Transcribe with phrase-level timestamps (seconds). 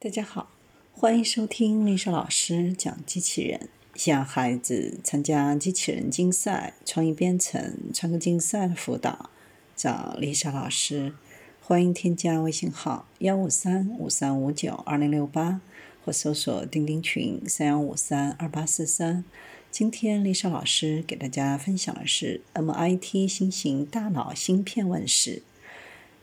[0.00, 0.52] 大家好，
[0.92, 3.68] 欢迎收听丽莎老师讲机器人。
[3.96, 9.28] 想孩子参加机器人竞赛、创意编程、创客竞赛的辅导，
[9.74, 11.14] 找丽莎老师。
[11.60, 15.60] 欢迎添加微信号幺五三五三五九二零六八，
[16.04, 19.24] 或搜索钉钉群三幺五三二八四三。
[19.72, 25.42] 今天丽莎老师给大家分享的是 MIT 新型大脑芯片问世。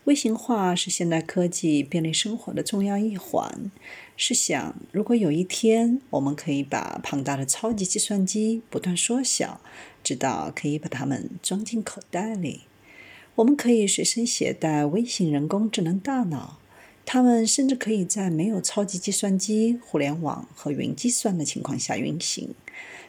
[0.05, 3.71] 微型化是现代科技便利生活的重要一环。
[4.15, 9.59] 试想，如果有一天我们可以把庞大的超级计算机不断缩小，
[10.03, 12.61] 直到可以把它们装进口袋里，
[13.33, 16.59] 我们可以随身携带微型人工智能大脑，
[17.03, 22.53] 它们甚至可以在没有超级计算机、互联网和云计算的情况下运行，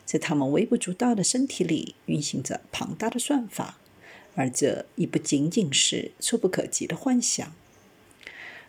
[0.07, 3.77] 在它们微不足道的身体里运行着庞大的算法。
[4.37, 7.53] 而这已不仅仅是触不可及的幻想。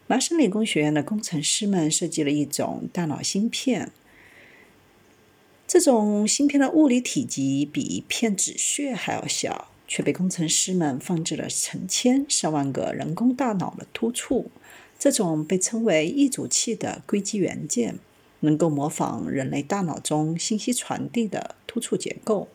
[0.08, 3.92] 麻省理工学院的工程师们设计了一种大脑芯片，
[5.68, 14.50] 这种芯片的物理体积比一片纸屑还要小，却被工程师们放置了成千上万个人工大脑的突触。
[14.98, 18.00] 这种被称为异组器的硅基元件，
[18.40, 22.48] 能够模仿人类大脑中信息传递的突触结构。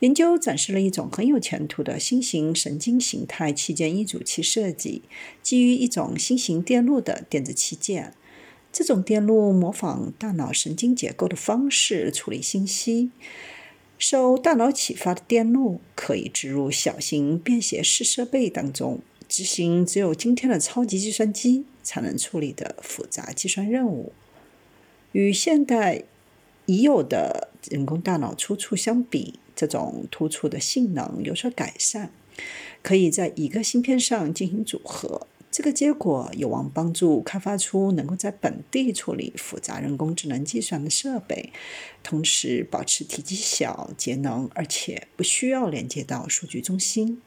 [0.00, 5.02] 研究展示了一种很有前途的新型神经形态器件一组器设计，
[5.42, 8.14] 基于一种新型电路的电子器件。
[8.70, 13.10] 这种电路模仿大脑神经结构的方式处理信息。
[13.98, 24.12] 受大脑启发的电路可以植入小型便携式设备当中，执行只有今天的超级计算机才能处理的复杂计算任务。
[25.10, 26.04] 与现代
[26.66, 32.12] 已有的人工大脑出处相比，这种突触的性能有所改善，
[32.80, 35.26] 可以在一个芯片上进行组合。
[35.50, 41.52] 这个结果有望帮助开发出能够在本地处理复杂人工智能计算的设备，
[42.04, 47.20] 同时保持体积小、节能，而且不需要连接到数据中心。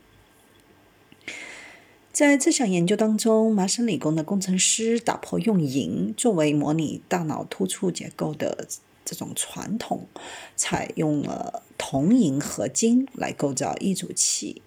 [2.14, 8.70] 在这项研究当中，麻省理工的工程师打破用银作为模拟大脑突触结构的。
[9.04, 10.08] 这种传统
[10.56, 14.62] 采用了铜银合金来构造一组器，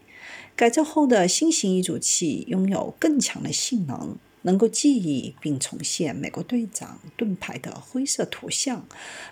[0.56, 8.86] 改造后的新型一组器拥有更强的性能，能够记忆并重现美国队长盾牌的灰色图像，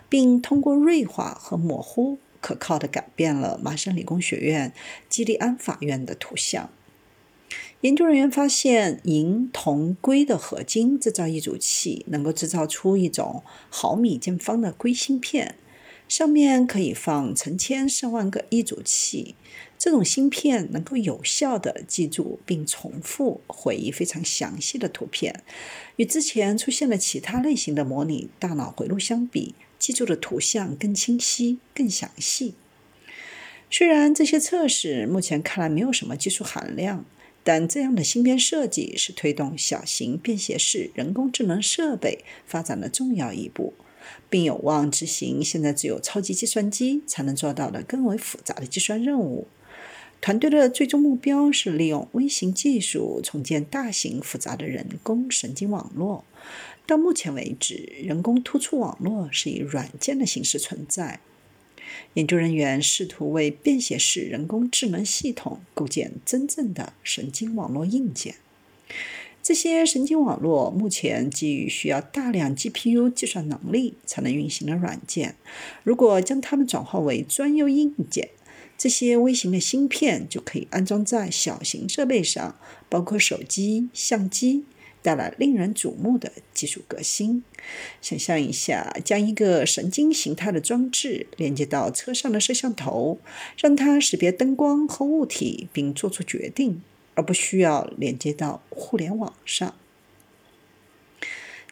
[0.08, 4.72] 并通过锐化和模糊，可靠地改变了麻省理工学院
[5.08, 6.70] 基利安法院的图像。
[7.82, 15.56] 研究人员发现，银、铜、硅的合金制造一组器，能够制造出一种毫米见方的硅芯片，
[16.06, 19.34] 上面可以放成千上万个一组器。
[19.76, 25.42] 这种芯片能够有效地记住并重复回忆非常详细的图片，
[25.96, 32.54] 与之前出现的其他类型的模拟大脑回路相比，记住的图像更清晰、更详细。
[33.68, 37.04] 虽然这些测试目前看来没有什么技术含量。
[37.44, 43.74] 但这样的芯片设计是推动小型便携式人工智能设备发展的重要一步，
[44.30, 49.48] 并有望执行现在只有超级计算机才能做到的更为复杂的计算任务。
[50.20, 56.24] 团队的最终目标是利用微型技术重建大型复杂的人工神经网络。
[56.86, 61.18] 到目前为止，人工突触网络是以软件的形式存在。
[62.14, 68.34] 研究人员试图为便携式人工智能系统构建真正的神经网络硬件。
[69.42, 75.34] 这些神经网络目前基于需要大量 GPU 计算能力才能运行的软件。
[75.82, 78.28] 如果将它们转化为专用硬件，
[78.78, 82.56] 这些微型的芯片就可以安装在小型设备上，
[82.88, 84.64] 包括手机、相机。
[85.02, 87.44] 带来令人瞩目的技术革新。
[88.00, 93.18] 想象一下，将一个神经形态的装置连接到车上的摄像头，
[93.58, 96.82] 让它识别灯光和物体并做出决定，
[97.14, 99.74] 而不需要连接到互联网上。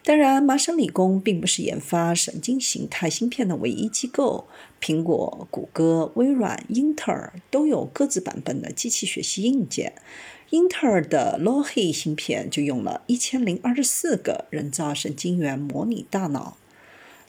[0.03, 4.49] 当然，麻省理工并不是研发神经形态芯片的唯一机构。
[4.81, 9.93] 苹果、谷歌、微软、英特尔都有各自版本的机器学习硬件。
[10.49, 16.57] 英特尔的 Loihi 芯片就用了一千零二十四个人造神经元模拟大脑。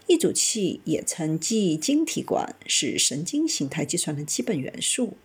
[0.07, 5.17] 一组器也称记忆晶体管，是神经形态计算的基本元素。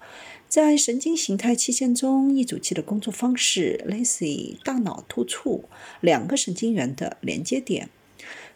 [0.56, 5.66] 在神经形态器件中，一组器的工作方式类似于大脑突触
[6.00, 7.90] 两个神经元的连接点。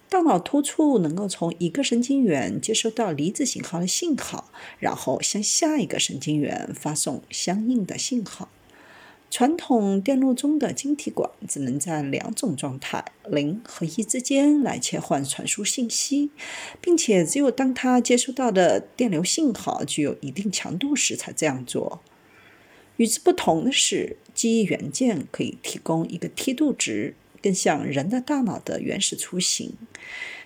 [0.08, 8.48] 大脑突触能够从一个神经元接收到离子信号的信号，然后向下一个神经元发送相应的信号。
[9.30, 16.30] 传统电路中的晶体管只能在两种状态零和一之间来切换传输信息，
[16.80, 22.00] 并且只有当它接收到的电流信号具有一定强度时才这样做。
[22.96, 29.74] 与之不同的是，记忆元件可以提供一个梯度值，更像人的大脑的原始雏形。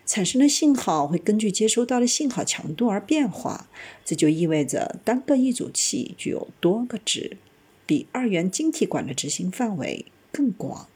[0.06, 3.69] 产生的信号会根据接收到的信号强度而变化，
[4.04, 7.38] 这就意味着单个一组器具有多个值。
[7.86, 10.88] 比二元晶体管的执行范围更广。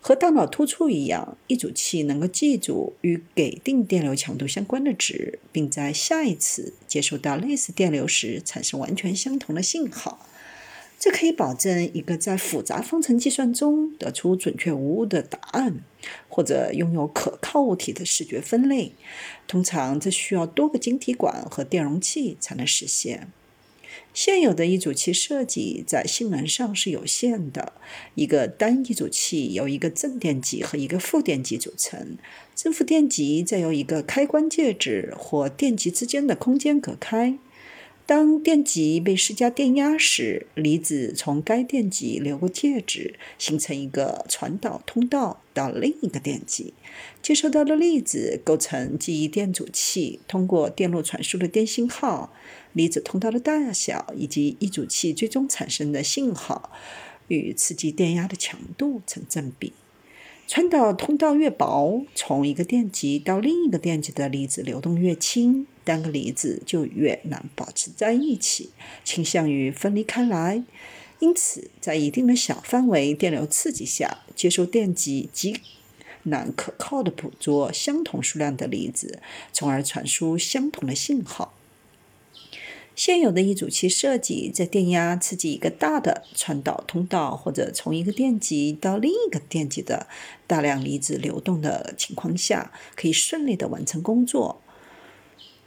[0.00, 10.24] 和大脑突触一样，一组器能够记住与给定电流强度相关的值，并在下一次接收到类似电流时产生完全相同的信号。
[11.00, 15.80] 这可以保证一个在复杂方程计算中得出准确无误的答案，
[16.28, 18.92] 或者拥有可靠物体的视觉分类。
[19.46, 23.30] 通常，这需要多个晶体管和电容器才能实现。
[24.20, 27.74] 现有的一组器设计在性能上是有限的。
[28.16, 32.18] 一个单一组器由一个正电极和一个负电极组成，
[32.52, 37.38] 正负电极再由一个开关介质或电极之间的空间隔开。
[38.08, 46.72] 当电极被施加电压时，离子从该电极流过介质，形成一个传导通道到另一个电极。
[47.20, 52.32] 接收到的粒子构成记忆电阻器通过电路传输的电信号。
[52.72, 56.72] 离子通道的大小以及一组器最终产生的信号
[57.26, 59.74] 与刺激电压的强度成正比。
[60.48, 68.70] 传导通道越薄，从一个电极到另一个电极的离子流动越轻，单个离子就越难保持在一起，
[69.04, 70.64] 倾向于分离开来。
[71.18, 75.60] 因此，在一定的小范围电流刺激下，接收电极极
[76.22, 79.20] 难可靠的捕捉相同数量的离子，
[79.52, 81.57] 从而传输相同的信号。
[82.98, 90.08] 现有的一组器设计，在电压刺激一个大的传导通道，或者从一个电极到另一个电极的
[90.48, 94.60] 大量离子流动的情况下，可以顺利的完成工作。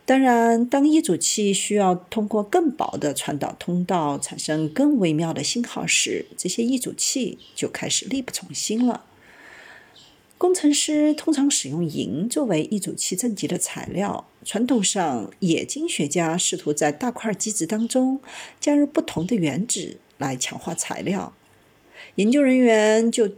[0.06, 9.06] 当然，当一组器需要通过更薄的传导通道产生更微妙的信号时，这些一组器就开始力不从心了。
[10.42, 14.28] 工程师通常使用银作为一组器正极的材料。
[14.44, 18.20] 传统上，冶金学家试图在大块基质当中
[18.60, 21.36] 加入不同的原子来强化材料。
[22.16, 23.30] 研究人员就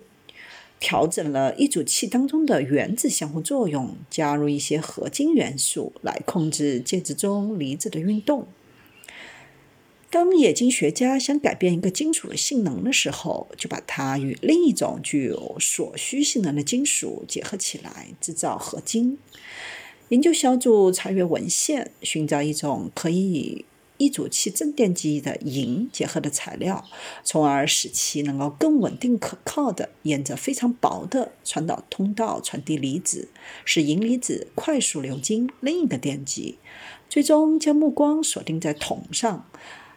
[0.79, 8.47] 调整了一组器当中的原子相互作用，加入一些合金元素来控制介质中离子的运动。
[10.13, 19.17] 当冶金学家想改变一个金属的性能的时候，就把它与另一种具有所需性能的金属结合起来，制造合金。
[20.09, 23.65] 研究小组查阅文献，寻找一种可以与
[23.97, 26.85] 一组器正电极的银结合的材料，
[27.23, 33.29] 从而使其能够更稳定可靠的沿着非常薄的传导通道传递离子，
[33.65, 36.59] 使银离子快速流经另一个电极。
[37.09, 39.49] 最终将目光锁定在铜上。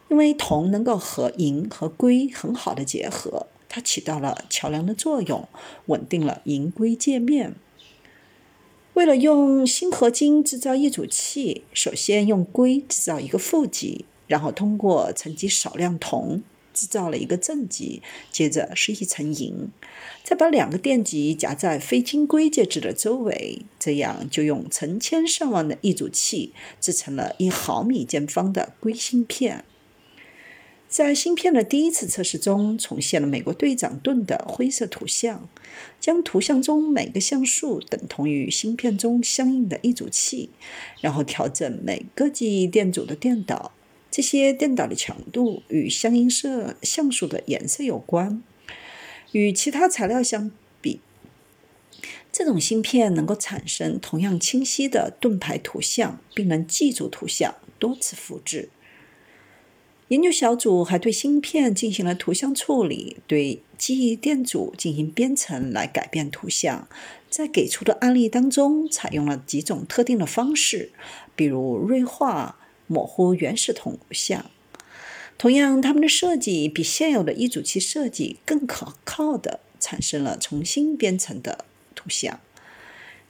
[0.09, 5.49] 因为铜能够和银和硅很好的结合，它起到了桥梁的作用，
[5.87, 7.55] 稳定了银硅界面。
[8.95, 16.43] 为了用锌合金制造一组器，首先用硅制造一个负极，然后通过沉积少量铜
[16.73, 18.01] 制造了一个正极，
[18.31, 19.69] 接着是一层银，
[20.23, 29.65] 再把两个电极夹在非晶硅介质的周围，这样就用成千上万的一组器制成了一毫米见方的硅芯片。
[30.97, 35.47] 在芯片的第一次测试中，重现了美国队长盾的灰色图像，
[36.01, 40.49] 将图像中每个像素等同于芯片中相应的一组器，
[41.03, 43.73] 然后调整每个记忆电阻的电导。
[44.11, 48.43] 这些电导的强度与相应色像素的颜色有关。
[49.33, 50.51] 与其他材料相
[50.81, 51.01] 比，
[52.33, 58.71] 这种芯片能够产生同样清晰的盾牌图像，并能记住图像，多次复制。
[60.09, 66.87] 研究小组还对芯片进行了图像处理，对记忆电阻进行编程来改变图像。
[67.29, 70.93] 在给出的案例当中，采用了几种特定的方式，
[71.35, 74.49] 比如锐化、模糊原始图像。
[75.37, 81.65] 同样，他们的设计比现有的一组器设计更可靠的产生了重新编程的
[81.97, 82.39] 图像。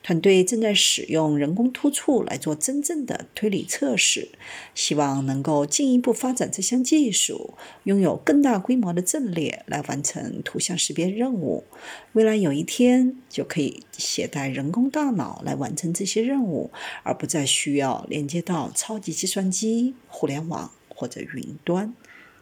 [0.07, 4.29] 团队正在使用人工突触来做真正的推理测试，
[4.73, 11.65] 希望能够进一步发展这项技术，拥有更大规模的阵列来完成图像识别任务。
[12.13, 16.71] 未来有一天，就可以携带人工大脑来完成这些任务，
[17.03, 21.93] 而不再需要连接到超级计算机、互联网或者云端。